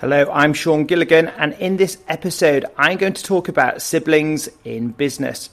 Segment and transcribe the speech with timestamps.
[0.00, 4.92] Hello, I'm Sean Gilligan, and in this episode, I'm going to talk about siblings in
[4.92, 5.50] business.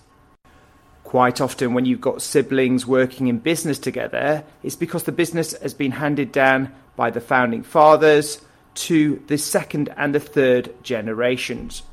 [1.04, 5.74] Quite often, when you've got siblings working in business together, it's because the business has
[5.74, 8.40] been handed down by the founding fathers
[8.76, 11.84] to the second and the third generations.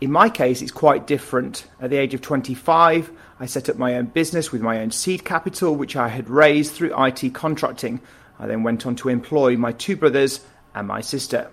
[0.00, 1.68] In my case, it's quite different.
[1.80, 5.24] At the age of 25, I set up my own business with my own seed
[5.24, 8.00] capital, which I had raised through IT contracting.
[8.40, 10.40] I then went on to employ my two brothers
[10.74, 11.48] and my sister.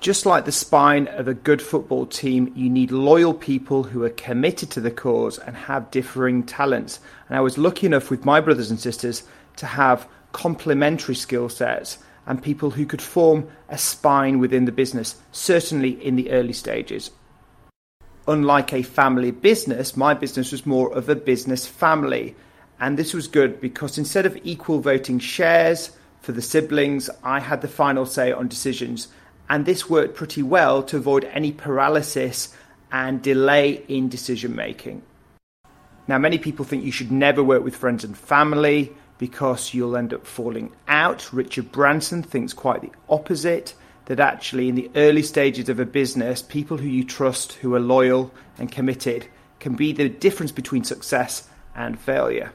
[0.00, 4.10] Just like the spine of a good football team, you need loyal people who are
[4.10, 7.00] committed to the cause and have differing talents.
[7.28, 9.24] And I was lucky enough with my brothers and sisters
[9.56, 15.16] to have complementary skill sets and people who could form a spine within the business,
[15.32, 17.10] certainly in the early stages.
[18.28, 22.36] Unlike a family business, my business was more of a business family.
[22.78, 27.62] And this was good because instead of equal voting shares for the siblings, I had
[27.62, 29.08] the final say on decisions
[29.48, 32.54] and this worked pretty well to avoid any paralysis
[32.92, 35.02] and delay in decision making.
[36.06, 40.14] Now, many people think you should never work with friends and family because you'll end
[40.14, 41.32] up falling out.
[41.32, 43.74] Richard Branson thinks quite the opposite
[44.06, 47.80] that actually, in the early stages of a business, people who you trust, who are
[47.80, 49.26] loyal and committed,
[49.60, 52.52] can be the difference between success and failure.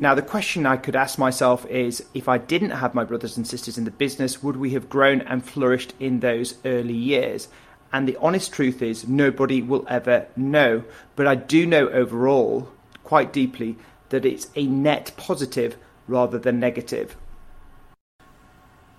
[0.00, 3.46] Now, the question I could ask myself is if I didn't have my brothers and
[3.46, 7.48] sisters in the business, would we have grown and flourished in those early years?
[7.92, 10.82] And the honest truth is, nobody will ever know.
[11.14, 12.72] But I do know overall,
[13.04, 13.76] quite deeply,
[14.08, 15.76] that it's a net positive
[16.08, 17.16] rather than negative.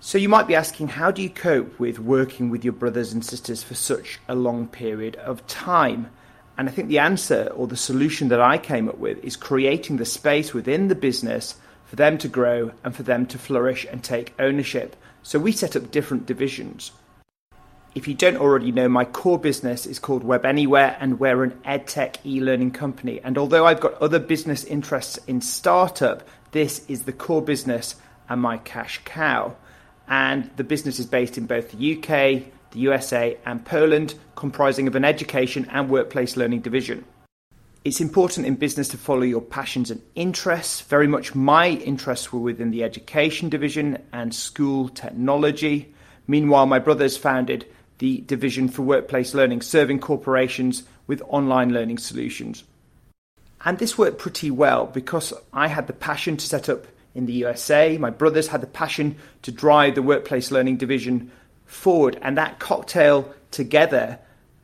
[0.00, 3.22] So you might be asking, how do you cope with working with your brothers and
[3.22, 6.10] sisters for such a long period of time?
[6.58, 9.96] And I think the answer or the solution that I came up with is creating
[9.96, 14.02] the space within the business for them to grow and for them to flourish and
[14.02, 14.96] take ownership.
[15.22, 16.92] So we set up different divisions.
[17.94, 22.16] If you don't already know, my core business is called Webanywhere, and we're an edtech
[22.26, 23.20] e learning company.
[23.22, 27.96] And although I've got other business interests in startup, this is the core business
[28.28, 29.56] and my cash cow.
[30.08, 34.94] And the business is based in both the UK, the USA, and Poland, comprising of
[34.94, 37.04] an education and workplace learning division.
[37.84, 40.80] It's important in business to follow your passions and interests.
[40.80, 45.94] Very much my interests were within the education division and school technology.
[46.26, 47.64] Meanwhile, my brothers founded
[47.98, 52.64] the division for workplace learning, serving corporations with online learning solutions.
[53.64, 57.32] And this worked pretty well because I had the passion to set up in the
[57.32, 57.96] USA.
[57.98, 61.30] My brothers had the passion to drive the workplace learning division
[61.66, 62.18] forward.
[62.22, 64.18] And that cocktail together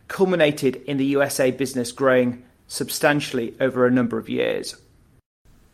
[0.08, 4.76] culminated in the USA business growing substantially over a number of years.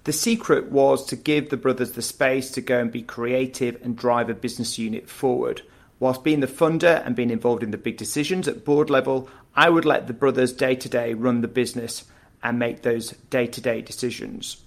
[0.05, 3.97] The secret was to give the brothers the space to go and be creative and
[3.97, 5.63] drive a business unit forward.
[6.01, 9.69] Whilst being the funder and being involved in the big decisions at board level, I
[9.69, 12.05] would let the brothers day to day run the business
[12.43, 14.59] and make those day to day decisions.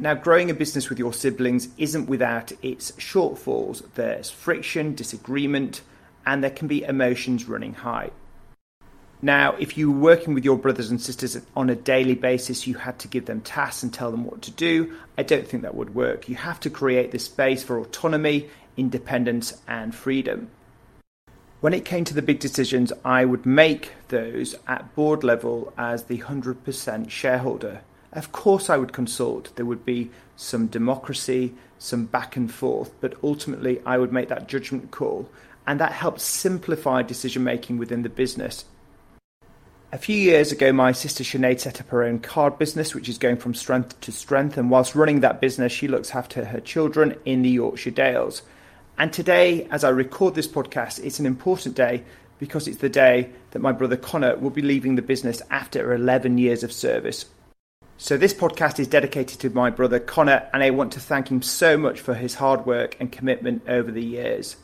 [0.00, 3.82] Now, growing a business with your siblings isn't without its shortfalls.
[3.96, 5.82] There's friction, disagreement,
[6.24, 8.10] and there can be emotions running high.
[9.20, 12.76] Now, if you were working with your brothers and sisters on a daily basis, you
[12.76, 14.96] had to give them tasks and tell them what to do.
[15.18, 16.30] I don't think that would work.
[16.30, 20.48] You have to create this space for autonomy, independence, and freedom.
[21.60, 26.04] When it came to the big decisions, I would make those at board level as
[26.04, 27.82] the 100% shareholder.
[28.12, 29.54] Of course, I would consult.
[29.56, 34.48] There would be some democracy, some back and forth, but ultimately, I would make that
[34.48, 35.28] judgment call,
[35.66, 38.64] and that helps simplify decision making within the business.
[39.92, 43.18] A few years ago, my sister Sinead set up her own card business, which is
[43.18, 44.56] going from strength to strength.
[44.56, 48.42] And whilst running that business, she looks after her children in the Yorkshire Dales.
[48.98, 52.04] And today, as I record this podcast, it's an important day
[52.38, 56.38] because it's the day that my brother Connor will be leaving the business after 11
[56.38, 57.24] years of service.
[58.02, 61.42] So, this podcast is dedicated to my brother Connor, and I want to thank him
[61.42, 64.56] so much for his hard work and commitment over the years.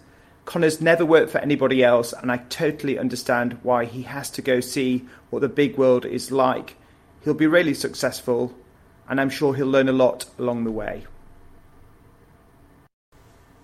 [0.46, 4.60] Connor's never worked for anybody else, and I totally understand why he has to go
[4.60, 6.76] see what the big world is like.
[7.24, 8.54] He'll be really successful,
[9.06, 11.04] and I'm sure he'll learn a lot along the way.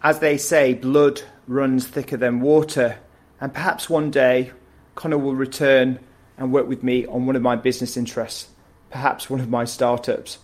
[0.02, 2.98] As they say, blood runs thicker than water,
[3.40, 4.52] and perhaps one day
[4.96, 5.98] Connor will return
[6.36, 8.51] and work with me on one of my business interests
[8.92, 10.38] perhaps one of my startups.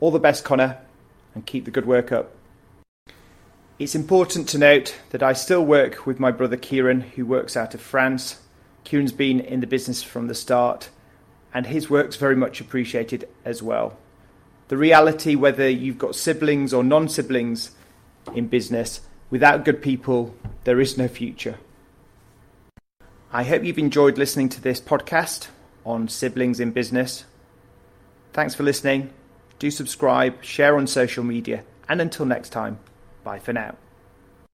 [0.00, 0.78] All the best, Connor,
[1.34, 2.34] and keep the good work up.
[3.78, 7.74] It's important to note that I still work with my brother Kieran, who works out
[7.74, 8.40] of France.
[8.84, 10.88] Kieran's been in the business from the start,
[11.52, 13.96] and his work's very much appreciated as well.
[14.68, 17.72] The reality, whether you've got siblings or non siblings
[18.34, 20.34] in business, without good people,
[20.64, 21.58] there is no future.
[23.32, 25.48] I hope you've enjoyed listening to this podcast
[25.84, 27.24] on siblings in business.
[28.34, 29.10] Thanks for listening.
[29.60, 32.80] Do subscribe, share on social media, and until next time,
[33.22, 33.76] bye for now.